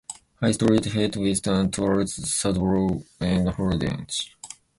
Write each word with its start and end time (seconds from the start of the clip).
High 0.39 0.53
Street 0.53 0.83
heads 0.85 1.15
west 1.15 1.45
and 1.45 1.71
towards 1.71 2.15
Sadborrow 2.17 3.05
and 3.19 3.47
Holditch. 3.49 4.31